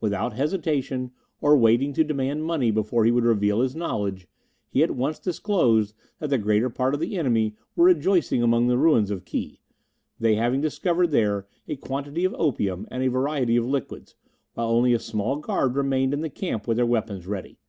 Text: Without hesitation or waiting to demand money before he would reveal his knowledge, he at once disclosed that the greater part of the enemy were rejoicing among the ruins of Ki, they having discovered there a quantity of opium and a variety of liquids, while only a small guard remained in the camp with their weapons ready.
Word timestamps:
Without 0.00 0.32
hesitation 0.32 1.12
or 1.40 1.56
waiting 1.56 1.92
to 1.92 2.02
demand 2.02 2.42
money 2.44 2.72
before 2.72 3.04
he 3.04 3.12
would 3.12 3.22
reveal 3.22 3.60
his 3.60 3.76
knowledge, 3.76 4.26
he 4.68 4.82
at 4.82 4.90
once 4.96 5.20
disclosed 5.20 5.94
that 6.18 6.28
the 6.30 6.38
greater 6.38 6.68
part 6.68 6.92
of 6.92 6.98
the 6.98 7.16
enemy 7.16 7.54
were 7.76 7.84
rejoicing 7.84 8.42
among 8.42 8.66
the 8.66 8.76
ruins 8.76 9.12
of 9.12 9.24
Ki, 9.24 9.60
they 10.18 10.34
having 10.34 10.60
discovered 10.60 11.12
there 11.12 11.46
a 11.68 11.76
quantity 11.76 12.24
of 12.24 12.34
opium 12.36 12.88
and 12.90 13.04
a 13.04 13.08
variety 13.10 13.54
of 13.56 13.64
liquids, 13.64 14.16
while 14.54 14.70
only 14.70 14.92
a 14.92 14.98
small 14.98 15.36
guard 15.36 15.76
remained 15.76 16.12
in 16.12 16.20
the 16.22 16.30
camp 16.30 16.66
with 16.66 16.76
their 16.76 16.84
weapons 16.84 17.28
ready. 17.28 17.60